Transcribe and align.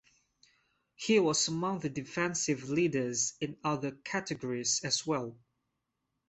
He 0.95 1.19
was 1.19 1.47
among 1.47 1.81
the 1.81 1.89
defensive 1.89 2.67
leaders 2.67 3.33
in 3.39 3.57
other 3.63 3.91
categories 3.91 4.81
as 4.83 5.05
well. 5.05 5.37